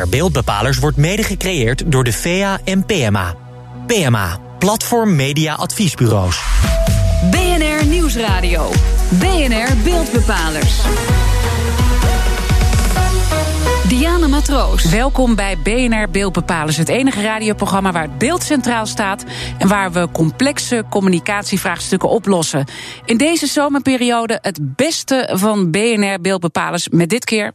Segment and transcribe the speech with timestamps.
[0.00, 3.34] BNR Beeldbepalers wordt mede gecreëerd door de VEA en PMA.
[3.86, 6.42] PMA, Platform Media Adviesbureaus.
[7.30, 8.70] BNR Nieuwsradio.
[9.08, 10.80] BNR Beeldbepalers.
[13.88, 14.84] Diana Matroos.
[14.84, 19.24] Welkom bij BNR Beeldbepalers, het enige radioprogramma waar het beeld centraal staat
[19.58, 22.64] en waar we complexe communicatievraagstukken oplossen.
[23.04, 27.52] In deze zomerperiode het beste van BNR Beeldbepalers met dit keer.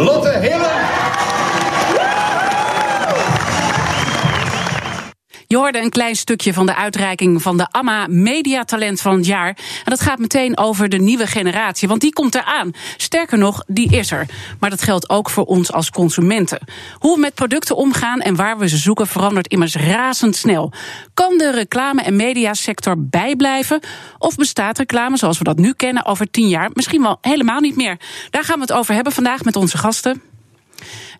[0.00, 0.79] Lotte Hille.
[5.50, 9.48] Je hoorde een klein stukje van de uitreiking van de AMA Mediatalent van het jaar.
[9.48, 12.72] En dat gaat meteen over de nieuwe generatie, want die komt eraan.
[12.96, 14.26] Sterker nog, die is er.
[14.60, 16.60] Maar dat geldt ook voor ons als consumenten.
[16.98, 20.72] Hoe we met producten omgaan en waar we ze zoeken verandert immers razendsnel.
[21.14, 23.80] Kan de reclame- en mediasector bijblijven?
[24.18, 27.76] Of bestaat reclame zoals we dat nu kennen over tien jaar misschien wel helemaal niet
[27.76, 28.00] meer?
[28.30, 30.29] Daar gaan we het over hebben vandaag met onze gasten.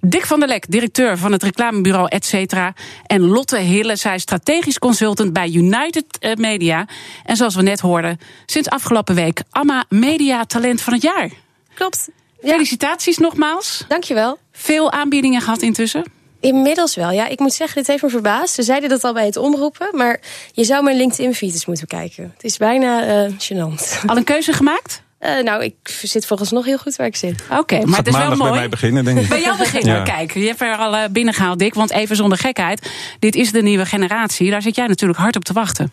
[0.01, 2.75] Dick van der Lek, directeur van het reclamebureau Etcetera.
[3.07, 6.87] En Lotte Hille, zij is strategisch consultant bij United eh, Media.
[7.25, 11.31] En zoals we net hoorden, sinds afgelopen week AMA Media Talent van het jaar.
[11.75, 12.09] Klopt.
[12.43, 13.85] Felicitaties nogmaals.
[13.89, 14.39] Dankjewel.
[14.53, 16.05] Veel aanbiedingen gehad intussen.
[16.41, 17.27] Inmiddels wel, ja.
[17.27, 18.55] Ik moet zeggen, dit heeft me verbaasd.
[18.55, 20.21] Ze zeiden dat al bij het omroepen, maar
[20.53, 22.31] je zou mijn LinkedIn-feed eens moeten kijken.
[22.35, 24.07] Het is bijna uh, gênant.
[24.07, 25.03] Al een keuze gemaakt?
[25.21, 27.43] Uh, nou, ik zit volgens nog heel goed waar ik zit.
[27.51, 28.51] Oké, okay, maar het is wel mooi.
[28.51, 29.29] bij mij beginnen, denk ik.
[29.29, 30.03] Bij jou beginnen, ja.
[30.03, 30.35] kijk.
[30.35, 31.75] Je hebt er al uh, binnengehaald, Dick.
[31.75, 34.51] Want even zonder gekheid, dit is de nieuwe generatie.
[34.51, 35.93] Daar zit jij natuurlijk hard op te wachten.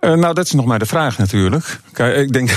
[0.00, 1.80] Uh, nou, dat is nog maar de vraag natuurlijk.
[1.92, 2.50] Kijk, ik denk...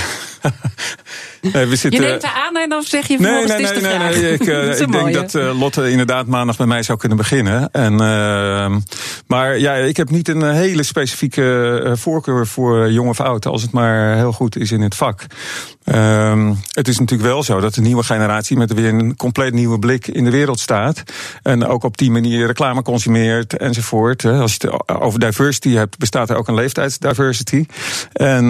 [1.52, 2.00] Nee, we zitten...
[2.00, 4.46] Je neemt er aan en dan zeg je nee, nee, nee, nee, nee, nee, Ik,
[4.46, 7.70] uh, ik denk dat uh, Lotte inderdaad maandag met mij zou kunnen beginnen.
[7.72, 8.76] En, uh,
[9.26, 13.70] maar ja, ik heb niet een hele specifieke voorkeur voor jong of oud, als het
[13.70, 15.26] maar heel goed is in het vak.
[15.84, 19.78] Um, het is natuurlijk wel zo dat de nieuwe generatie met weer een compleet nieuwe
[19.78, 21.02] blik in de wereld staat.
[21.42, 24.24] En ook op die manier reclame consumeert enzovoort.
[24.24, 27.66] Als je het over diversity hebt, bestaat er ook een leeftijdsdiversity.
[28.12, 28.44] En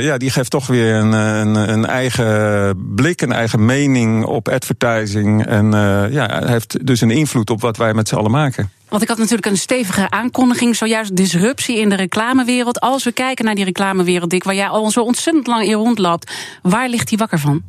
[0.00, 2.29] ja, die geeft toch weer een, een, een eigen
[2.76, 5.46] blik, een eigen mening op advertising.
[5.46, 8.70] En uh, ja, heeft dus een invloed op wat wij met z'n allen maken.
[8.88, 12.80] Want ik had natuurlijk een stevige aankondiging, zojuist disruptie in de reclamewereld.
[12.80, 16.32] Als we kijken naar die reclamewereld, Dick, waar jij al zo ontzettend lang in rondloopt,
[16.62, 17.62] waar ligt die wakker van?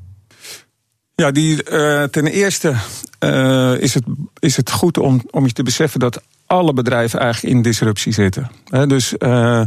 [1.15, 2.75] Ja, die, uh, ten eerste
[3.19, 4.03] uh, is, het,
[4.39, 6.21] is het goed om, om je te beseffen dat
[6.51, 8.51] alle bedrijven eigenlijk in disruptie zitten.
[8.87, 9.61] Dus uh,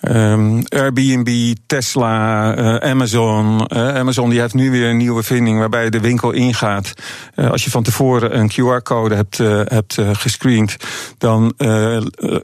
[0.00, 3.66] um, Airbnb, Tesla, uh, Amazon.
[3.68, 6.92] Uh, Amazon die heeft nu weer een nieuwe vinding waarbij je de winkel ingaat.
[7.34, 10.76] als je van tevoren een QR-code hebt, hebt gescreend,
[11.18, 11.52] dan,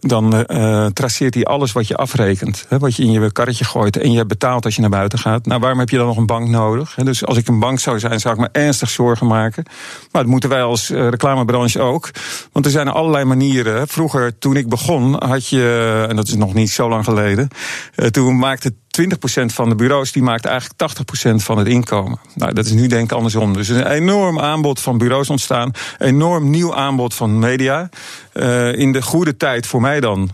[0.01, 0.47] dan
[0.93, 2.67] traceert hij alles wat je afrekent.
[2.69, 5.47] Wat je in je karretje gooit en je hebt betaald als je naar buiten gaat.
[5.47, 6.95] Nou, waarom heb je dan nog een bank nodig?
[6.95, 9.65] Dus als ik een bank zou zijn, zou ik me ernstig zorgen maken.
[10.13, 12.11] Maar dat moeten wij als reclamebranche ook.
[12.53, 16.55] Want er zijn allerlei manieren Vroeger, toen ik begon, had je, en dat is nog
[16.55, 17.49] niet zo lang geleden,
[18.11, 19.05] toen maakte 20%
[19.45, 20.93] van de bureaus die maakt eigenlijk
[21.33, 22.19] 80% van het inkomen.
[22.35, 23.53] Nou, dat is nu denk ik andersom.
[23.53, 25.71] Dus er is een enorm aanbod van bureaus ontstaan.
[25.99, 27.89] Enorm nieuw aanbod van media.
[28.33, 30.31] Uh, in de goede tijd voor mij dan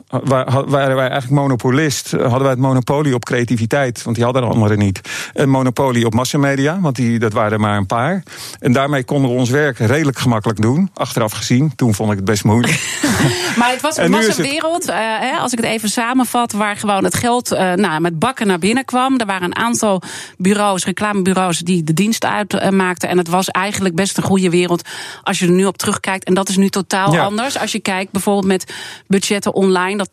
[0.66, 2.10] waren wij eigenlijk monopolist.
[2.10, 5.00] Hadden wij het monopolie op creativiteit, want die hadden de anderen niet.
[5.32, 8.22] Een monopolie op massamedia, want die, dat waren er maar een paar.
[8.58, 10.90] En daarmee konden we ons werk redelijk gemakkelijk doen.
[10.94, 13.00] Achteraf gezien, toen vond ik het best moeilijk.
[13.58, 17.14] maar het was, een wereld, uh, hè, als ik het even samenvat, waar gewoon het
[17.14, 19.18] geld uh, nou, met bakken naar binnen kwam.
[19.18, 20.02] Er waren een aantal
[20.38, 23.08] bureaus, reclamebureaus, die de dienst uitmaakten.
[23.08, 24.88] En het was eigenlijk best een goede wereld
[25.22, 26.24] als je er nu op terugkijkt.
[26.24, 27.24] En dat is nu totaal ja.
[27.24, 27.58] anders.
[27.58, 28.74] Als je kijkt bijvoorbeeld met
[29.06, 30.10] budgetten online, dat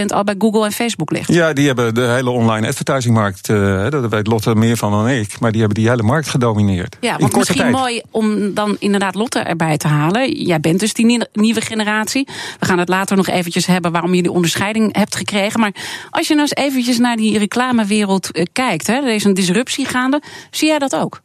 [0.00, 1.32] 80% al bij Google en Facebook ligt.
[1.32, 5.40] Ja, die hebben de hele online advertisingmarkt, uh, dat weet Lotte meer van dan ik,
[5.40, 6.96] maar die hebben die hele markt gedomineerd.
[7.00, 7.72] Ja, want misschien tijd.
[7.72, 10.42] mooi om dan inderdaad Lotte erbij te halen.
[10.44, 12.28] Jij bent dus die nieuwe generatie.
[12.58, 15.60] We gaan het later nog eventjes hebben waarom je die onderscheiding hebt gekregen.
[15.60, 15.74] Maar
[16.10, 17.38] als je nou eens eventjes naar die
[17.78, 20.22] reclamewereld kijkt, hè, er is een disruptie gaande.
[20.50, 21.20] Zie jij dat ook?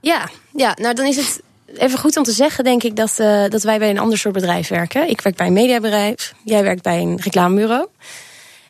[0.00, 1.40] Ja, ja, nou dan is het
[1.76, 4.34] even goed om te zeggen, denk ik, dat, uh, dat wij bij een ander soort
[4.34, 5.08] bedrijf werken.
[5.08, 7.86] Ik werk bij een mediabedrijf, jij werkt bij een reclamebureau.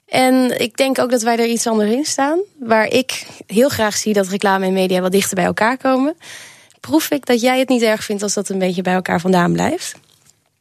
[0.06, 2.38] En ik denk ook dat wij er iets anders in staan.
[2.58, 6.16] Waar ik heel graag zie dat reclame en media wat dichter bij elkaar komen.
[6.80, 9.52] Proef ik dat jij het niet erg vindt als dat een beetje bij elkaar vandaan
[9.52, 9.94] blijft?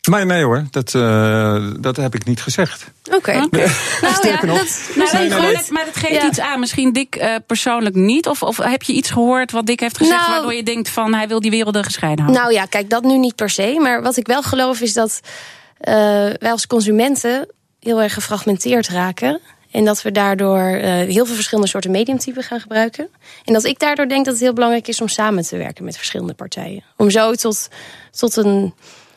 [0.06, 2.92] Nee, nee hoor, dat, uh, dat heb ik niet gezegd.
[3.06, 3.16] Oké.
[3.16, 3.44] Okay.
[3.44, 3.68] Okay.
[4.02, 6.28] nou, ja, dat, nou, maar dat geeft ja.
[6.28, 6.60] iets aan.
[6.60, 8.28] Misschien Dick uh, persoonlijk niet.
[8.28, 10.20] Of, of heb je iets gehoord wat Dick heeft gezegd...
[10.20, 12.44] Nou, waardoor je denkt van hij wil die werelden gescheiden houden?
[12.44, 13.80] Nou ja, kijk, dat nu niet per se.
[13.82, 15.94] Maar wat ik wel geloof is dat uh,
[16.40, 17.48] wij als consumenten...
[17.80, 19.40] heel erg gefragmenteerd raken.
[19.72, 23.08] En dat we daardoor uh, heel veel verschillende soorten mediumtypen gaan gebruiken.
[23.46, 25.98] En dat ik daardoor denk dat het heel belangrijk is om samen te werken met
[25.98, 26.84] verschillende partijen.
[26.98, 27.70] Om zo tot,
[28.12, 28.74] tot een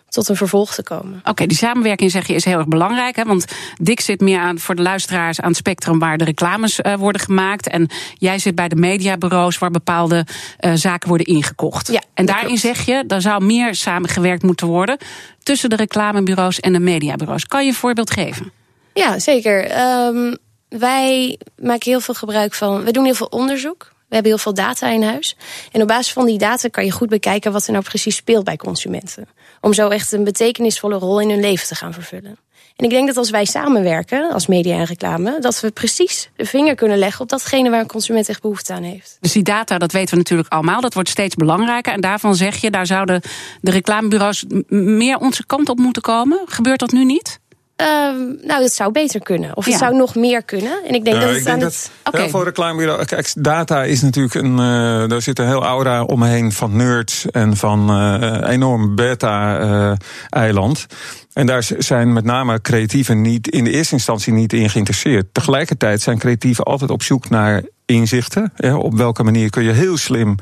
[0.08, 1.20] tot een vervolg te komen.
[1.25, 3.16] Oké, die samenwerking zeg je is heel erg belangrijk.
[3.16, 3.25] Hè?
[3.25, 3.44] Want
[3.81, 7.20] Dick zit meer aan, voor de luisteraars aan het spectrum waar de reclames uh, worden
[7.20, 7.69] gemaakt.
[7.69, 10.26] En jij zit bij de mediabureaus waar bepaalde
[10.60, 11.93] uh, zaken worden ingekocht.
[11.93, 12.60] Ja, en daarin klopt.
[12.60, 14.99] zeg je, er zou meer samengewerkt moeten worden
[15.43, 17.46] tussen de reclamebureaus en de mediabureaus.
[17.46, 18.52] Kan je een voorbeeld geven?
[18.94, 19.81] Ja, zeker.
[20.06, 20.37] Um,
[20.69, 22.84] wij maken heel veel gebruik van.
[22.84, 23.93] We doen heel veel onderzoek.
[24.08, 25.37] We hebben heel veel data in huis.
[25.72, 28.44] En op basis van die data kan je goed bekijken wat er nou precies speelt
[28.44, 29.28] bij consumenten.
[29.60, 32.38] Om zo echt een betekenisvolle rol in hun leven te gaan vervullen.
[32.76, 36.44] En ik denk dat als wij samenwerken, als media en reclame, dat we precies de
[36.44, 39.16] vinger kunnen leggen op datgene waar een consument echt behoefte aan heeft.
[39.20, 41.93] Dus die data, dat weten we natuurlijk allemaal, dat wordt steeds belangrijker.
[41.93, 43.20] En daarvan zeg je, daar zouden
[43.60, 46.40] de reclamebureaus meer onze kant op moeten komen.
[46.46, 47.40] Gebeurt dat nu niet?
[47.80, 47.86] Uh,
[48.42, 49.56] nou, dat zou beter kunnen.
[49.56, 49.78] Of het ja.
[49.78, 50.84] zou nog meer kunnen.
[50.84, 51.90] En ik denk dat het ik denk aan het.
[52.04, 52.20] Okay.
[52.20, 53.04] Heel veel reclamebureau.
[53.04, 54.50] Kijk, data is natuurlijk een.
[54.50, 60.86] Uh, daar zit een heel aura omheen van nerds en van uh, enorm beta-eiland.
[61.32, 65.34] En daar zijn met name creatieven niet in de eerste instantie niet in geïnteresseerd.
[65.34, 68.52] Tegelijkertijd zijn creatieven altijd op zoek naar inzichten.
[68.56, 70.35] Ja, op welke manier kun je heel slim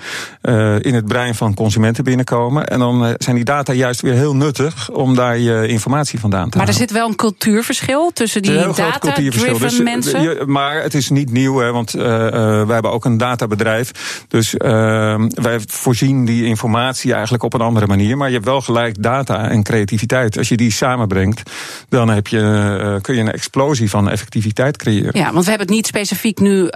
[0.43, 2.67] uh, in het brein van consumenten binnenkomen.
[2.69, 6.51] En dan uh, zijn die data juist weer heel nuttig om daar je informatie vandaan
[6.51, 6.75] te maar halen.
[6.75, 10.23] Maar er zit wel een cultuurverschil tussen die data-driven dus, mensen?
[10.23, 13.91] Je, maar het is niet nieuw, hè, want uh, wij hebben ook een databedrijf.
[14.29, 18.17] Dus wij voorzien die informatie eigenlijk op een andere manier.
[18.17, 20.39] Maar je hebt wel gelijk data en creativiteit.
[20.39, 21.51] Als je die samenbrengt,
[21.89, 25.19] dan heb je, kun je een explosie van effectiviteit creëren.
[25.19, 26.69] Ja, want we hebben het niet specifiek nu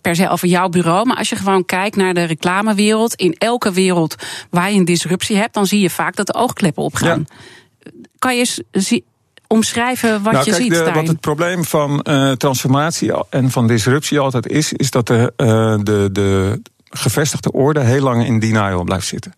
[0.00, 1.06] per se over jouw bureau.
[1.06, 3.14] Maar als je gewoon kijkt naar de reclamewereld.
[3.14, 4.14] In elke wereld
[4.50, 7.26] waar je een disruptie hebt, dan zie je vaak dat de oogkleppen opgaan.
[7.28, 7.90] Ja.
[8.18, 8.62] Kan je eens
[9.46, 10.72] omschrijven wat nou, je kijk, ziet?
[10.72, 10.94] De, daarin?
[10.94, 15.76] wat het probleem van uh, transformatie en van disruptie altijd is, is dat de, uh,
[15.82, 19.34] de, de gevestigde orde heel lang in denial blijft zitten.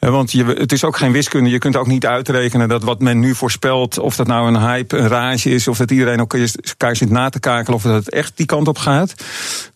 [0.00, 1.50] Want je, het is ook geen wiskunde.
[1.50, 4.96] Je kunt ook niet uitrekenen dat wat men nu voorspelt, of dat nou een hype,
[4.96, 8.10] een rage is, of dat iedereen ook elkaar zit na te kakelen, of dat het
[8.10, 9.14] echt die kant op gaat.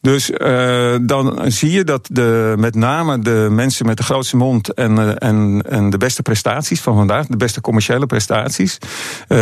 [0.00, 4.74] Dus uh, dan zie je dat de, met name de mensen met de grootste mond
[4.74, 8.78] en, uh, en, en de beste prestaties van vandaag, de beste commerciële prestaties,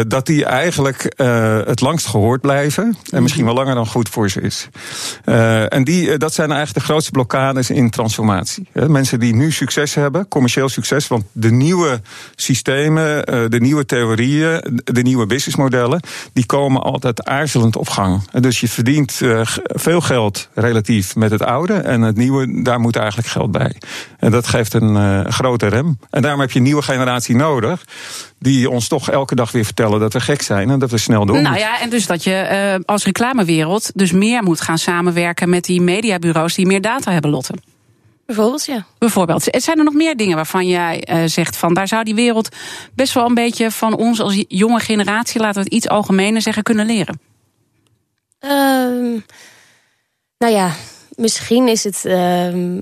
[0.06, 1.12] dat die eigenlijk
[1.67, 2.96] het langst gehoord blijven.
[3.11, 4.69] En misschien wel langer dan goed voor ze is.
[5.69, 8.69] en die, dat zijn eigenlijk de grootste blokkades in transformatie.
[8.73, 11.08] Mensen die nu succes hebben, commercieel succes.
[11.08, 12.00] Want de nieuwe
[12.34, 16.00] systemen, de nieuwe theorieën, de nieuwe businessmodellen,
[16.32, 18.30] die komen altijd aarzelend op gang.
[18.40, 19.20] Dus je verdient
[19.58, 21.74] veel geld relatief met het oude.
[21.74, 23.74] En het nieuwe, daar moet eigenlijk geld bij.
[24.19, 25.98] En dat geeft een uh, grote rem.
[26.10, 27.84] En daarom heb je een nieuwe generatie nodig.
[28.38, 31.26] Die ons toch elke dag weer vertellen dat we gek zijn en dat we snel
[31.26, 31.42] doen.
[31.42, 35.64] Nou ja, en dus dat je uh, als reclamewereld dus meer moet gaan samenwerken met
[35.64, 37.54] die mediabureaus die meer data hebben, Lotte.
[38.26, 38.86] Bijvoorbeeld, ja.
[38.98, 39.48] Bijvoorbeeld.
[39.50, 42.48] Zijn er nog meer dingen waarvan jij uh, zegt van daar zou die wereld
[42.94, 46.62] best wel een beetje van ons als jonge generatie, laten we het iets algemener zeggen,
[46.62, 47.20] kunnen leren?
[48.40, 49.20] Uh,
[50.38, 50.72] nou ja,
[51.16, 52.78] misschien is het uh,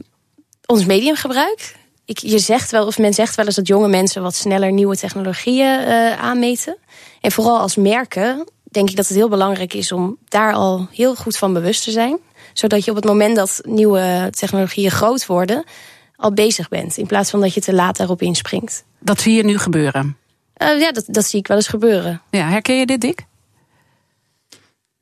[0.67, 1.77] ons mediumgebruik.
[2.05, 4.97] Ik, je zegt wel, of men zegt wel eens dat jonge mensen wat sneller nieuwe
[4.97, 6.77] technologieën uh, aanmeten.
[7.21, 11.15] En vooral als merken denk ik dat het heel belangrijk is om daar al heel
[11.15, 12.19] goed van bewust te zijn
[12.53, 15.65] zodat je op het moment dat nieuwe technologieën groot worden,
[16.17, 16.97] al bezig bent.
[16.97, 18.85] In plaats van dat je te laat daarop inspringt.
[18.99, 20.17] Dat zie je nu gebeuren?
[20.63, 22.23] Uh, ja, dat, dat zie ik wel eens gebeuren.
[22.31, 23.25] Ja, herken je dit, Dick?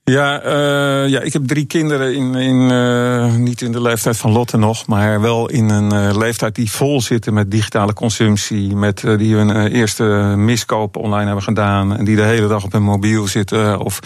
[0.08, 4.32] Ja, uh, ja, ik heb drie kinderen in, in uh, niet in de leeftijd van
[4.32, 9.04] Lotte nog, maar wel in een uh, leeftijd die vol zitten met digitale consumptie, met
[9.16, 10.04] die hun eerste
[10.36, 13.80] miskoop online hebben gedaan en die de hele dag op hun mobiel zitten.
[13.80, 14.00] Of,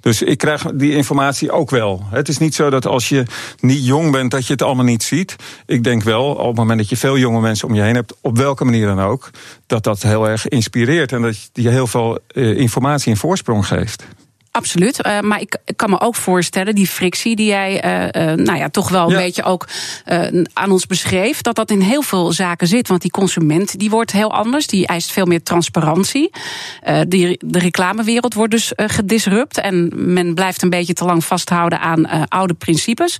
[0.00, 2.02] dus ik krijg die informatie ook wel.
[2.10, 3.24] Het is niet zo dat als je
[3.60, 5.36] niet jong bent dat je het allemaal niet ziet.
[5.66, 8.14] Ik denk wel, op het moment dat je veel jonge mensen om je heen hebt,
[8.20, 9.30] op welke manier dan ook,
[9.66, 14.04] dat dat heel erg inspireert en dat je heel veel informatie en voorsprong geeft.
[14.56, 15.06] Absoluut.
[15.06, 18.58] Uh, maar ik, ik, kan me ook voorstellen, die frictie die jij uh, uh, nou
[18.58, 19.18] ja, toch wel een ja.
[19.18, 19.66] beetje ook
[20.52, 22.88] aan ons beschreef, dat dat in heel veel zaken zit.
[22.88, 26.30] Want die consument die wordt heel anders, die eist veel meer transparantie.
[27.08, 32.28] Die, de reclamewereld wordt dus gedisrupt en men blijft een beetje te lang vasthouden aan
[32.28, 33.18] oude principes.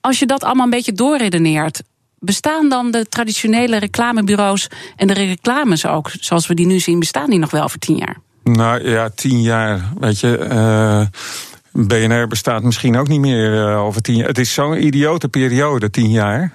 [0.00, 1.82] Als je dat allemaal een beetje doorredeneert,
[2.18, 7.30] bestaan dan de traditionele reclamebureaus en de reclames ook, zoals we die nu zien, bestaan
[7.30, 8.16] die nog wel voor tien jaar?
[8.42, 10.38] Nou ja, tien jaar, weet je.
[10.38, 11.06] Uh,
[11.72, 14.28] BNR bestaat misschien ook niet meer uh, over tien jaar.
[14.28, 16.52] Het is zo'n idiote periode, tien jaar.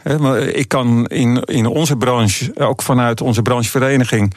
[0.54, 4.34] Ik kan in, in onze branche, ook vanuit onze branchevereniging,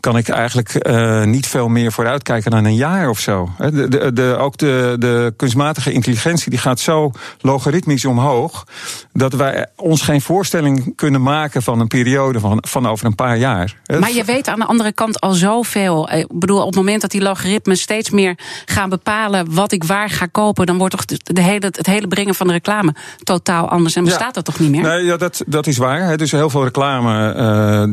[0.00, 3.48] kan ik eigenlijk uh, niet veel meer vooruitkijken dan een jaar of zo.
[3.58, 8.66] De, de, de, ook de, de kunstmatige intelligentie die gaat zo logaritmisch omhoog,
[9.12, 13.38] dat wij ons geen voorstelling kunnen maken van een periode van, van over een paar
[13.38, 13.76] jaar.
[14.00, 16.12] Maar je weet aan de andere kant al zoveel.
[16.12, 20.10] Ik bedoel, op het moment dat die logaritmes steeds meer gaan bepalen wat ik waar
[20.10, 23.96] ga kopen, dan wordt toch de hele, het hele brengen van de reclame totaal anders.
[23.96, 24.82] En bestaat dat toch niet meer?
[24.82, 26.08] Nee, ja, dat, dat is waar.
[26.08, 26.16] Hè.
[26.16, 27.34] Dus heel veel reclame,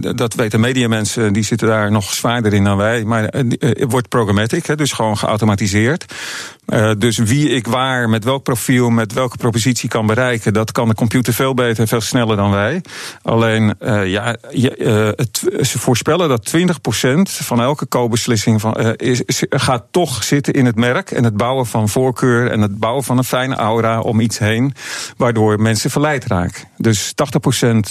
[0.04, 3.04] uh, dat weten mediamensen, die zitten daar nog zwaarder in dan wij.
[3.04, 6.14] Maar uh, het wordt programmatic, hè, dus gewoon geautomatiseerd.
[6.74, 10.88] Uh, dus wie ik waar, met welk profiel, met welke propositie kan bereiken, dat kan
[10.88, 12.82] de computer veel beter en veel sneller dan wij.
[13.22, 16.62] Alleen, uh, ja, uh, het, ze voorspellen dat 20%
[17.22, 21.66] van elke koopbeslissing van, is, is, gaat toch zitten in het merk en het bouwen
[21.66, 24.74] van voorkeur en het bouwen van een fijne aura om iets heen,
[25.18, 26.68] waardoor mensen verleid raken.
[26.78, 27.14] Dus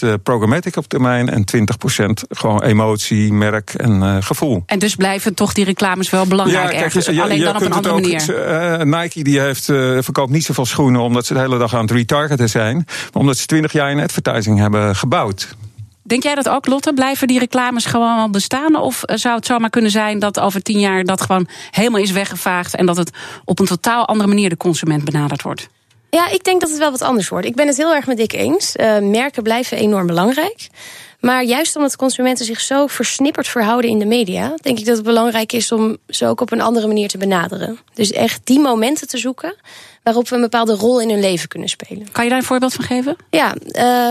[0.08, 4.62] 80% programmatic op termijn en 20% gewoon emotie, merk en gevoel.
[4.66, 7.73] En dus blijven toch die reclames wel belangrijk ja, kijk, ergens, alleen dan op een
[7.73, 8.66] andere manier.
[8.68, 11.80] Uh, Nike die heeft, uh, verkoopt niet zoveel schoenen omdat ze de hele dag aan
[11.80, 12.76] het retargeten zijn.
[12.87, 15.56] Maar omdat ze twintig jaar in advertising hebben gebouwd.
[16.08, 16.92] Denk jij dat ook, Lotte?
[16.92, 18.76] Blijven die reclames gewoon bestaan?
[18.76, 22.10] Of eh, zou het zomaar kunnen zijn dat over tien jaar dat gewoon helemaal is
[22.10, 23.10] weggevaagd en dat het
[23.44, 25.68] op een totaal andere manier de consument benaderd wordt?
[26.10, 27.46] Ja, ik denk dat het wel wat anders wordt.
[27.46, 28.76] Ik ben het heel erg met Dick eens.
[28.76, 30.68] Uh, merken blijven enorm belangrijk.
[31.20, 35.04] Maar juist omdat consumenten zich zo versnipperd verhouden in de media, denk ik dat het
[35.04, 37.78] belangrijk is om ze ook op een andere manier te benaderen.
[37.94, 39.56] Dus echt die momenten te zoeken
[40.02, 42.12] waarop we een bepaalde rol in hun leven kunnen spelen.
[42.12, 43.16] Kan je daar een voorbeeld van geven?
[43.30, 43.54] Ja,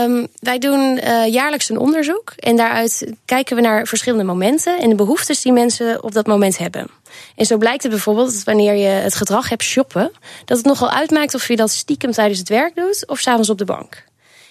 [0.04, 4.88] um, wij doen uh, jaarlijks een onderzoek en daaruit kijken we naar verschillende momenten en
[4.88, 6.86] de behoeftes die mensen op dat moment hebben.
[7.36, 10.12] En zo blijkt het bijvoorbeeld dat wanneer je het gedrag hebt shoppen,
[10.44, 13.58] dat het nogal uitmaakt of je dat stiekem tijdens het werk doet of s'avonds op
[13.58, 14.06] de bank.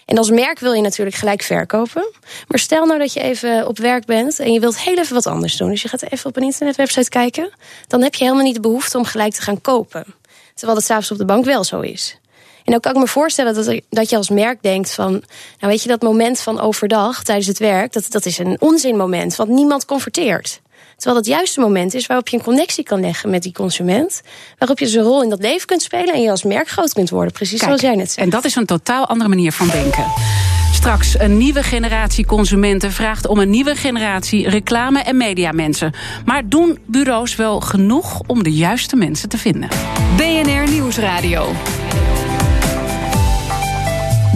[0.08, 2.12] En als merk wil je natuurlijk gelijk verkopen.
[2.48, 5.28] Maar stel nou dat je even op werk bent en je wilt heel even wat
[5.28, 5.70] anders doen.
[5.70, 7.50] Dus je gaat even op een internetwebsite kijken.
[7.88, 10.06] Dan heb je helemaal niet de behoefte om gelijk te gaan kopen.
[10.54, 12.20] Terwijl dat s'avonds op de bank wel zo is.
[12.64, 15.12] En dan kan ik me voorstellen dat, dat je als merk denkt van...
[15.12, 17.94] nou weet je, dat moment van overdag tijdens het werk...
[17.94, 20.62] dat, dat is een onzinmoment, want niemand converteert.
[20.98, 24.22] Terwijl dat juiste moment is waarop je een connectie kan leggen met die consument.
[24.58, 26.94] Waarop je dus een rol in dat leven kunt spelen en je als merk groot
[26.94, 27.34] kunt worden.
[27.34, 28.25] Precies zoals jij net zei.
[28.25, 30.06] En dat is een totaal andere manier van denken.
[30.74, 35.94] Straks een nieuwe generatie consumenten vraagt om een nieuwe generatie reclame- en mediamensen.
[36.25, 39.70] Maar doen bureaus wel genoeg om de juiste mensen te vinden?
[40.16, 41.51] BNR Nieuwsradio.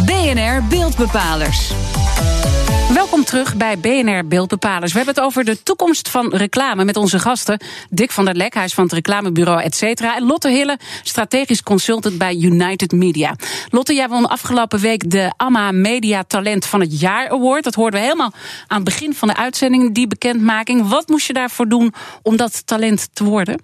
[0.05, 1.71] BNR Beeldbepalers.
[2.93, 4.91] Welkom terug bij BNR Beeldbepalers.
[4.91, 7.61] We hebben het over de toekomst van reclame met onze gasten.
[7.89, 10.15] Dick van der Lek, hij is van het reclamebureau et cetera.
[10.15, 13.35] En Lotte Hille, strategisch consultant bij United Media.
[13.69, 17.63] Lotte, jij won afgelopen week de AMA Media Talent van het Jaar Award.
[17.63, 18.33] Dat hoorden we helemaal
[18.67, 20.89] aan het begin van de uitzending, die bekendmaking.
[20.89, 23.61] Wat moest je daarvoor doen om dat talent te worden?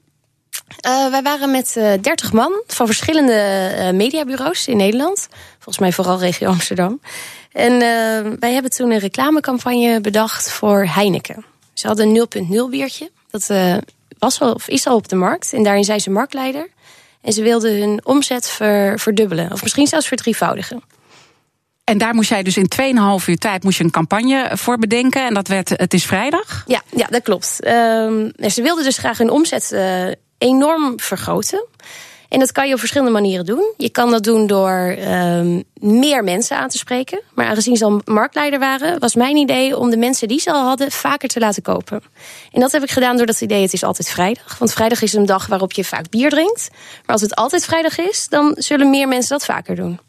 [0.86, 5.28] Uh, wij waren met uh, 30 man van verschillende uh, mediabureaus in Nederland.
[5.54, 7.00] Volgens mij vooral regio Amsterdam.
[7.58, 11.46] En uh, wij hebben toen een reclamecampagne bedacht voor Heineken.
[11.74, 13.12] Ze hadden een 0.0 biertje.
[13.30, 13.78] Dat uh,
[14.20, 15.54] was al, of is al op de markt.
[15.54, 16.70] En daarin zijn ze marktleider.
[17.22, 19.52] En ze wilden hun omzet ver, verdubbelen.
[19.52, 20.84] Of misschien zelfs verdrievoudigen.
[21.84, 22.72] En daar moest jij dus in
[23.22, 25.26] 2,5 uur tijd moest je een campagne voor bedenken.
[25.26, 26.64] En dat werd Het is vrijdag?
[26.68, 27.68] Ja, ja dat klopt.
[27.68, 31.66] Um, ze wilden dus graag hun omzet uh, enorm vergroten.
[32.30, 33.74] En dat kan je op verschillende manieren doen.
[33.78, 37.22] Je kan dat doen door um, meer mensen aan te spreken.
[37.34, 40.66] Maar aangezien ze al marktleider waren, was mijn idee om de mensen die ze al
[40.66, 42.02] hadden vaker te laten kopen.
[42.52, 44.58] En dat heb ik gedaan door dat idee: het is altijd vrijdag.
[44.58, 46.70] Want vrijdag is een dag waarop je vaak bier drinkt.
[47.06, 50.00] Maar als het altijd vrijdag is, dan zullen meer mensen dat vaker doen.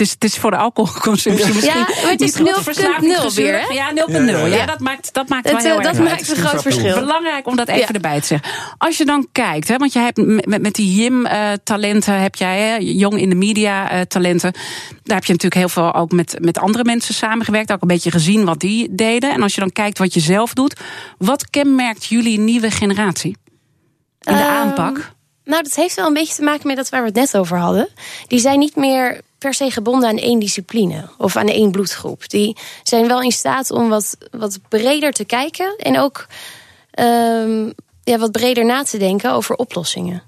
[0.00, 3.72] Het is, het is voor de alcoholconsumptie misschien ja, maar het is 0,0 weer.
[3.72, 4.12] Ja, 0,0.
[4.12, 6.94] Ja, ja, dat maakt, dat maakt het, wel heel dat erg maakt een groot verschil.
[6.94, 7.88] Belangrijk om dat even ja.
[7.92, 8.50] erbij te zeggen.
[8.78, 12.76] Als je dan kijkt, hè, want je hebt met, met die JIM-talenten, heb jij, hè,
[12.76, 14.52] jong in de media-talenten,
[15.02, 17.72] daar heb je natuurlijk heel veel ook met, met andere mensen samengewerkt.
[17.72, 19.32] Ook een beetje gezien wat die deden.
[19.32, 20.80] En als je dan kijkt wat je zelf doet,
[21.18, 23.36] wat kenmerkt jullie nieuwe generatie
[24.20, 25.12] in de uh, aanpak?
[25.50, 27.58] Nou, dat heeft wel een beetje te maken met dat waar we het net over
[27.58, 27.88] hadden.
[28.26, 32.28] Die zijn niet meer per se gebonden aan één discipline of aan één bloedgroep.
[32.28, 36.26] Die zijn wel in staat om wat, wat breder te kijken en ook
[37.00, 37.72] um,
[38.04, 40.22] ja, wat breder na te denken over oplossingen.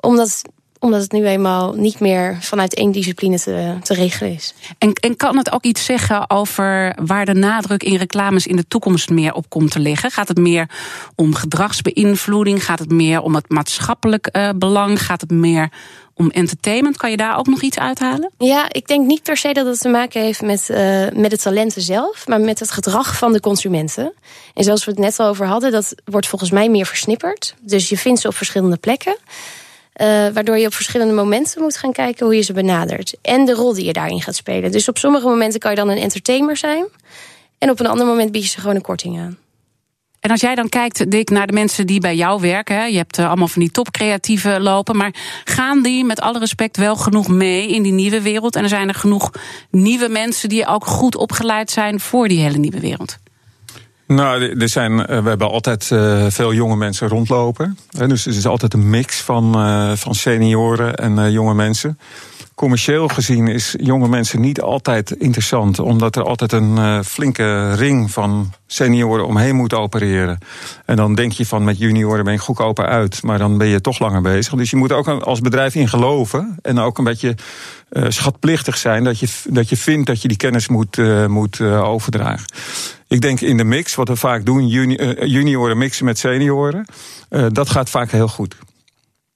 [0.00, 0.42] Omdat
[0.82, 4.54] omdat het nu eenmaal niet meer vanuit één discipline te, te regelen is.
[4.78, 8.68] En, en kan het ook iets zeggen over waar de nadruk in reclames in de
[8.68, 10.10] toekomst meer op komt te liggen?
[10.10, 10.68] Gaat het meer
[11.14, 12.64] om gedragsbeïnvloeding?
[12.64, 15.02] Gaat het meer om het maatschappelijk uh, belang?
[15.02, 15.70] Gaat het meer
[16.14, 16.96] om entertainment?
[16.96, 18.30] Kan je daar ook nog iets uithalen?
[18.38, 20.76] Ja, ik denk niet per se dat het te maken heeft met, uh,
[21.12, 24.12] met de talenten zelf, maar met het gedrag van de consumenten.
[24.54, 27.54] En zoals we het net al over hadden, dat wordt volgens mij meer versnipperd.
[27.60, 29.16] Dus je vindt ze op verschillende plekken.
[30.00, 33.14] Uh, waardoor je op verschillende momenten moet gaan kijken hoe je ze benadert.
[33.22, 34.72] En de rol die je daarin gaat spelen.
[34.72, 36.84] Dus op sommige momenten kan je dan een entertainer zijn.
[37.58, 39.38] En op een ander moment bied je ze gewoon een korting aan.
[40.22, 42.90] En als jij dan kijkt, Dick, naar de mensen die bij jou werken.
[42.92, 44.96] Je hebt uh, allemaal van die topcreatieven lopen.
[44.96, 48.56] Maar gaan die met alle respect wel genoeg mee in die nieuwe wereld?
[48.56, 49.30] En er zijn er genoeg
[49.70, 53.18] nieuwe mensen die ook goed opgeleid zijn voor die hele nieuwe wereld?
[54.14, 57.78] Nou, er zijn, eh, we hebben altijd uh, veel jonge mensen rondlopen.
[57.90, 61.98] Dus het is altijd een mix van, uh, van senioren en jonge mensen.
[62.54, 68.52] Commercieel gezien is jonge mensen niet altijd interessant, omdat er altijd een flinke ring van
[68.66, 70.38] senioren omheen moet opereren.
[70.86, 73.80] En dan denk je van met junioren ben ik goedkoper uit, maar dan ben je
[73.80, 74.54] toch langer bezig.
[74.54, 77.36] Dus je moet ook als bedrijf in geloven en ook een beetje
[77.92, 81.60] uh, schatplichtig zijn dat je, dat je vindt dat je die kennis moet, uh, moet
[81.60, 82.46] overdragen.
[83.08, 86.86] Ik denk in de mix, wat we vaak doen, juni junioren mixen met senioren,
[87.48, 88.56] dat gaat vaak heel goed.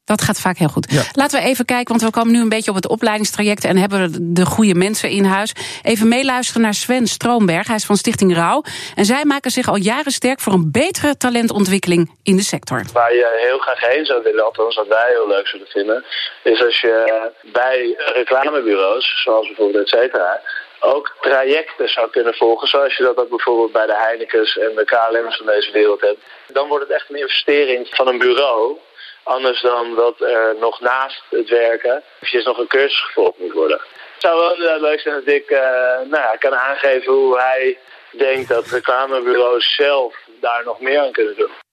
[0.07, 0.87] Dat gaat vaak heel goed.
[0.91, 1.03] Ja.
[1.13, 4.35] Laten we even kijken, want we komen nu een beetje op het opleidingstraject en hebben
[4.35, 5.53] de goede mensen in huis.
[5.83, 7.67] Even meeluisteren naar Sven Stroomberg.
[7.67, 8.63] Hij is van Stichting Rauw.
[8.95, 12.83] En zij maken zich al jaren sterk voor een betere talentontwikkeling in de sector.
[12.93, 16.05] Waar je heel graag heen zou willen, althans wat wij heel leuk zouden vinden,
[16.43, 20.41] is als je bij reclamebureaus, zoals bijvoorbeeld et cetera,
[20.81, 24.85] ook trajecten zou kunnen volgen, zoals je dat ook bijvoorbeeld bij de Heinekens en de
[24.85, 26.19] KLM's van deze wereld hebt.
[26.53, 28.79] Dan wordt het echt een investering van een bureau
[29.27, 33.81] Anders dan dat er nog naast het werken eventjes nog een cursus gevolgd moet worden.
[34.13, 35.59] Het zou wel leuk zijn dat ik uh,
[36.05, 37.79] nou ja, kan aangeven hoe hij
[38.11, 41.66] denkt dat reclamebureaus zelf daar nog meer aan kunnen doen.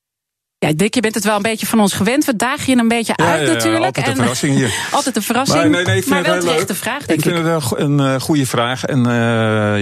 [0.64, 2.26] Ja, Dick, je bent het wel een beetje van ons gewend.
[2.26, 3.86] We dagen je een beetje uit ja, natuurlijk.
[3.86, 4.74] Altijd een verrassing hier.
[4.92, 5.60] altijd een verrassing.
[5.60, 7.26] Maar, nee, nee, ik vind maar wel het terechte vraag, denk ik.
[7.26, 8.86] Ik vind het een, een goede vraag.
[8.86, 9.04] En uh,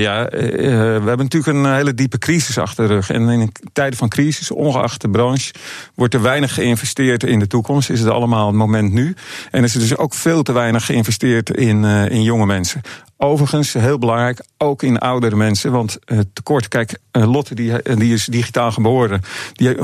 [0.02, 3.10] ja, uh, we hebben natuurlijk een hele diepe crisis achter de rug.
[3.10, 5.54] En in tijden van crisis, ongeacht de branche,
[5.96, 7.90] wordt er weinig geïnvesteerd in de toekomst.
[7.90, 9.16] Is het allemaal het moment nu.
[9.52, 12.82] En is er dus ook veel te weinig geïnvesteerd in, uh, in jonge mensen.
[13.24, 15.72] Overigens, heel belangrijk, ook in oudere mensen.
[15.72, 19.22] Want het tekort, kijk, Lotte die, die is digitaal geboren.
[19.54, 19.76] Die,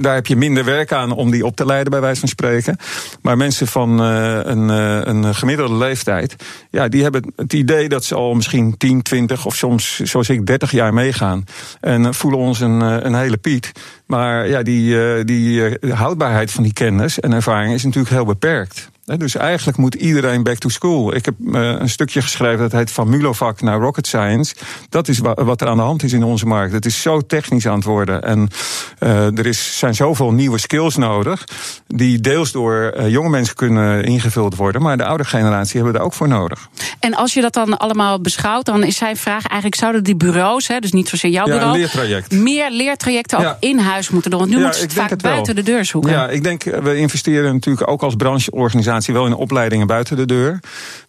[0.00, 2.76] daar heb je minder werk aan om die op te leiden, bij wijze van spreken.
[3.22, 4.68] Maar mensen van een,
[5.08, 6.36] een gemiddelde leeftijd,
[6.70, 10.46] ja, die hebben het idee dat ze al misschien 10, 20 of soms, zoals ik,
[10.46, 11.44] 30 jaar meegaan.
[11.80, 13.72] En voelen ons een, een hele Piet.
[14.06, 18.92] Maar ja, die, die houdbaarheid van die kennis en ervaring is natuurlijk heel beperkt.
[19.04, 21.14] Dus eigenlijk moet iedereen back to school.
[21.14, 24.54] Ik heb een stukje geschreven dat heet van Mulovac naar Rocket Science.
[24.88, 26.72] Dat is wat er aan de hand is in onze markt.
[26.72, 28.22] Het is zo technisch aan het worden.
[28.22, 28.48] En
[29.38, 31.44] er is, zijn zoveel nieuwe skills nodig.
[31.86, 34.82] Die deels door jonge mensen kunnen ingevuld worden.
[34.82, 36.68] Maar de oude generatie hebben er ook voor nodig.
[37.00, 40.68] En als je dat dan allemaal beschouwt, dan is zijn vraag eigenlijk: zouden die bureaus,
[40.68, 42.32] hè, dus niet zozeer jouw bureau, leertraject.
[42.32, 43.56] meer leertrajecten ook ja.
[43.60, 44.38] in huis moeten doen?
[44.40, 46.10] Want nu ja, moeten ze het vaak buiten de deur zoeken.
[46.10, 50.60] Ja, ik denk, we investeren natuurlijk ook als brancheorganisatie wel in opleidingen buiten de deur.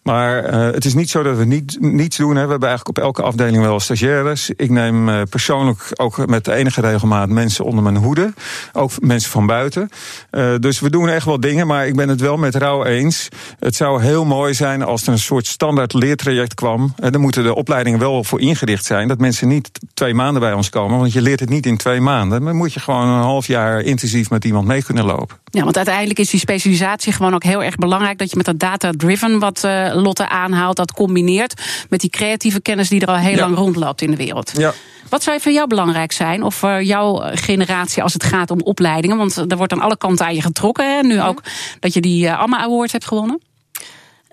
[0.02, 2.36] Maar uh, het is niet zo dat we niet, niets doen.
[2.36, 2.44] Hè.
[2.44, 4.50] We hebben eigenlijk op elke afdeling wel stagiaires.
[4.56, 8.32] Ik neem uh, persoonlijk ook met enige regelmaat mensen onder mijn hoede.
[8.72, 9.88] Ook mensen van buiten.
[10.30, 11.66] Uh, dus we doen echt wel dingen.
[11.66, 13.28] Maar ik ben het wel met Rauw eens.
[13.58, 16.94] Het zou heel mooi zijn als er een soort standaard leertraject kwam.
[16.96, 19.08] En dan moeten de opleidingen wel voor ingericht zijn.
[19.08, 20.98] Dat mensen niet twee maanden bij ons komen.
[20.98, 22.44] Want je leert het niet in twee maanden.
[22.44, 25.36] Dan moet je gewoon een half jaar intensief met iemand mee kunnen lopen.
[25.50, 28.18] Ja, want uiteindelijk is die specialisatie gewoon ook heel erg belangrijk.
[28.18, 32.88] Dat je met dat data-driven, wat uh, Lotte aanhaalt, dat combineert met die creatieve kennis
[32.88, 33.40] die er al heel ja.
[33.40, 34.52] lang rondloopt in de wereld.
[34.56, 34.72] Ja.
[35.08, 39.16] Wat zou voor jou belangrijk zijn, of voor jouw generatie als het gaat om opleidingen?
[39.16, 40.96] Want er wordt aan alle kanten aan je getrokken.
[40.96, 41.02] Hè?
[41.02, 41.26] Nu ja.
[41.26, 41.42] ook
[41.80, 43.40] dat je die uh, AMA Award hebt gewonnen.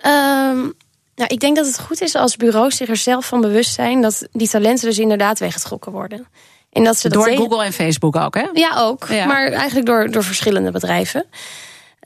[0.05, 0.73] Um,
[1.15, 4.01] nou, ik denk dat het goed is als bureaus zich er zelf van bewust zijn
[4.01, 6.27] dat die talenten dus inderdaad weggetrokken worden.
[6.73, 8.45] En dat ze door dat Google en Facebook ook, hè?
[8.53, 9.07] Ja, ook.
[9.09, 9.25] Ja.
[9.25, 11.25] Maar eigenlijk door, door verschillende bedrijven.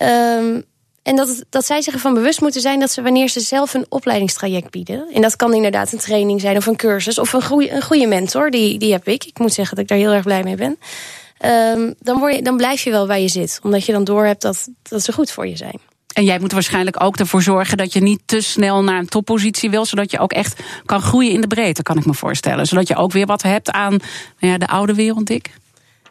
[0.02, 0.66] Um,
[1.04, 3.86] en dat, dat zij zich ervan bewust moeten zijn dat ze wanneer ze zelf een
[3.90, 5.08] opleidingstraject bieden.
[5.14, 8.08] En dat kan inderdaad een training zijn of een cursus of een goede, een goede
[8.08, 8.52] mentor.
[8.52, 9.24] Die, die heb ik.
[9.24, 10.78] Ik moet zeggen dat ik daar heel erg blij mee ben.
[11.76, 13.60] Um, dan, word je, dan blijf je wel waar je zit.
[13.64, 15.80] Omdat je dan doorhebt dat, dat ze goed voor je zijn.
[16.18, 19.70] En jij moet waarschijnlijk ook ervoor zorgen dat je niet te snel naar een toppositie
[19.70, 19.86] wil.
[19.86, 22.66] Zodat je ook echt kan groeien in de breedte, kan ik me voorstellen.
[22.66, 23.98] Zodat je ook weer wat hebt aan
[24.40, 25.50] nou ja, de oude wereld, Dick.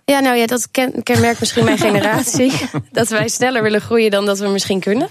[0.05, 2.53] Ja, nou ja, dat ken, kenmerkt misschien mijn generatie.
[2.92, 5.09] dat wij sneller willen groeien dan dat we misschien kunnen.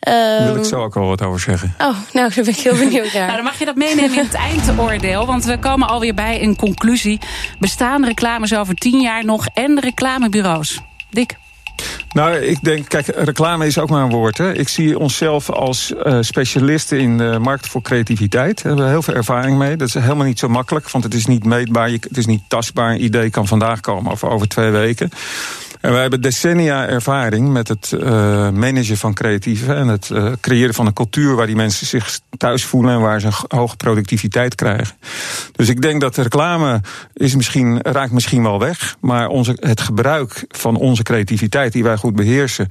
[0.00, 1.74] Daar wil ik Ehm, zo ook wel wat over zeggen.
[1.78, 3.34] Oh, nou, daar ben ik heel benieuwd Nou, naar.
[3.36, 5.26] dan mag je dat meenemen in het eindoordeel.
[5.26, 7.18] Want we komen alweer bij een conclusie.
[7.58, 10.80] Bestaan reclames over tien jaar nog en reclamebureaus?
[11.10, 11.36] Dick?
[12.12, 14.38] Nou, ik denk, kijk, reclame is ook maar een woord.
[14.38, 14.54] Hè.
[14.54, 18.56] Ik zie onszelf als eh, specialisten in de markt voor creativiteit.
[18.56, 19.76] Daar hebben we heel veel ervaring mee.
[19.76, 21.88] Dat is helemaal niet zo makkelijk, want het is niet meetbaar.
[21.90, 22.90] Het is niet tastbaar.
[22.90, 25.10] Een idee kan vandaag komen of over twee weken.
[25.86, 28.08] En wij hebben decennia ervaring met het eh,
[28.50, 29.76] managen van creatieven...
[29.76, 32.94] en het eh, creëren van een cultuur waar die mensen zich thuis voelen...
[32.94, 34.96] en waar ze een hoge productiviteit krijgen.
[35.52, 36.80] Dus ik denk dat reclame
[37.12, 38.96] is misschien, raakt misschien wel weg...
[39.00, 42.66] maar onze, het gebruik van onze creativiteit die wij goed beheersen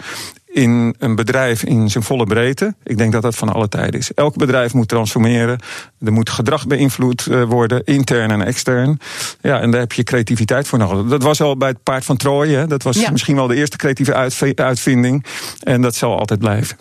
[0.55, 2.75] in een bedrijf in zijn volle breedte.
[2.83, 4.13] Ik denk dat dat van alle tijden is.
[4.13, 5.59] Elk bedrijf moet transformeren.
[5.99, 8.99] Er moet gedrag beïnvloed eh, worden, intern en extern.
[9.41, 11.05] Ja, en daar heb je creativiteit voor nodig.
[11.09, 12.65] Dat was al bij het paard van Troje.
[12.67, 13.11] Dat was Ja.
[13.11, 15.25] misschien wel de eerste creatieve uitv- uitvinding.
[15.59, 16.77] En dat zal altijd blijven.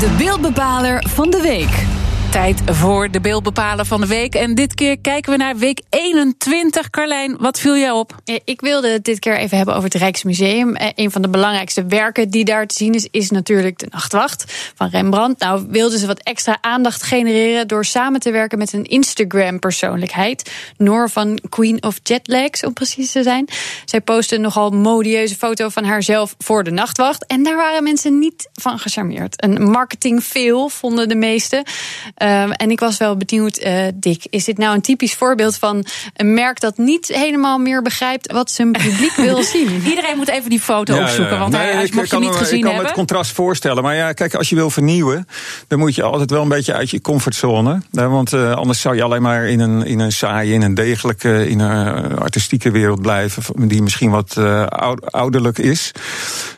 [0.00, 1.84] De beeldbepaler van de week.
[2.34, 4.34] Tijd voor de beeldbepaler van de week.
[4.34, 6.90] En dit keer kijken we naar week 21.
[6.90, 8.16] Carlijn, wat viel jou op?
[8.24, 10.76] Eh, Ik wilde het dit keer even hebben over het Rijksmuseum.
[10.76, 14.44] Eh, Een van de belangrijkste werken die daar te zien is, is natuurlijk de Nachtwacht
[14.74, 15.40] van Rembrandt.
[15.40, 20.50] Nou, wilden ze wat extra aandacht genereren door samen te werken met een Instagram-persoonlijkheid.
[20.76, 23.48] Noor van Queen of Jetlags, om precies te zijn.
[23.84, 27.26] Zij postte nogal modieuze foto van haarzelf voor de Nachtwacht.
[27.26, 29.42] En daar waren mensen niet van gecharmeerd.
[29.42, 31.64] Een marketing fail, vonden de meesten.
[32.24, 35.84] Ehm, en ik was wel benieuwd, eh, Dick, is dit nou een typisch voorbeeld van
[36.16, 39.82] een merk dat niet helemaal meer begrijpt wat zijn publiek wil zien?
[39.88, 41.38] Iedereen moet even die foto opzoeken.
[41.38, 42.84] Want hij, mocht je kan niet me- gezien Ik kan me hebben.
[42.86, 43.82] het contrast voorstellen.
[43.82, 45.28] Maar ja, kijk, als je wil vernieuwen,
[45.68, 47.82] dan moet je altijd wel een beetje uit je comfortzone.
[47.92, 50.74] hè, Want eh, anders zou je alleen maar in een, in een saaie, in een
[50.74, 53.42] degelijke, in een eh, artistieke wereld blijven.
[53.68, 55.92] Die misschien wat eh, oud- ouderlijk is.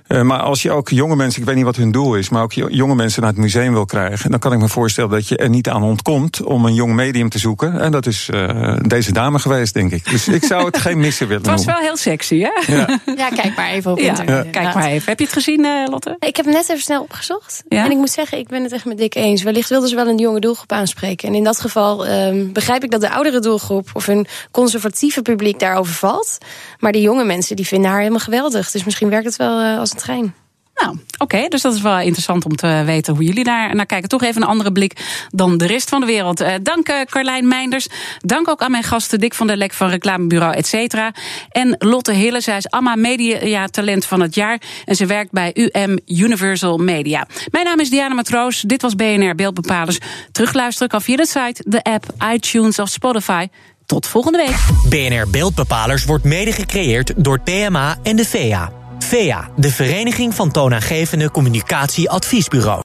[0.08, 2.42] Eh, maar als je ook jonge mensen, ik weet niet wat hun doel is, maar
[2.42, 5.28] ook jo- jonge mensen naar het museum wil krijgen, dan kan ik me voorstellen dat
[5.28, 7.80] je er niet aan ontkomt om een jong medium te zoeken.
[7.80, 10.10] En dat is eh, deze dame geweest, denk ik.
[10.10, 11.74] Dus ik zou het geen missen willen Het was noemen.
[11.74, 12.74] wel heel sexy, hè?
[12.76, 12.98] Ja.
[13.16, 14.50] Ja, kijk maar even op Ja, internet.
[14.50, 15.08] kijk maar even.
[15.08, 16.16] Heb je het gezien, eh, Lotte?
[16.18, 17.62] Ik heb hem net even snel opgezocht.
[17.68, 17.84] Ja?
[17.84, 19.42] En ik moet zeggen, ik ben het echt met Dick eens.
[19.42, 21.28] Wellicht wilden ze wel een jonge doelgroep aanspreken.
[21.28, 23.88] En in dat geval ehm, begrijp ik dat de oudere doelgroep...
[23.92, 26.38] of een conservatieve publiek daarover valt.
[26.78, 28.70] Maar die jonge mensen die vinden haar helemaal geweldig.
[28.70, 30.34] Dus misschien werkt het wel als trein.
[30.82, 34.08] Nou, oké, dus dat is wel interessant om te weten hoe jullie daar naar kijken.
[34.08, 36.40] Toch even een andere blik dan de rest van de wereld.
[36.40, 37.88] Eh, dank eh, Carlijn Meinders.
[38.18, 41.12] Dank ook aan mijn gasten Dick van der Lek van Reclamebureau et cetera.
[41.48, 44.60] En Lotte Hille, zij is AMA Media Talent van het jaar.
[44.84, 47.26] En ze werkt bij UM Universal Media.
[47.50, 48.60] Mijn naam is Diana Matroos.
[48.60, 49.98] Dit was BNR Beeldbepalers.
[50.32, 53.46] Terugluisteren kan via de site, de app, iTunes of Spotify.
[53.86, 54.56] Tot volgende week.
[54.88, 58.85] BNR Beeldbepalers wordt mede gecreëerd door PMA en de VEA.
[58.98, 62.74] VEA, de Vereniging van Toonaangevende Communicatie Adviesbureaus.